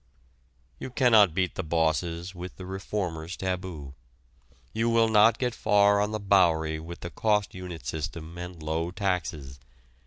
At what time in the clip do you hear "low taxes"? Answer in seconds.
8.63-9.59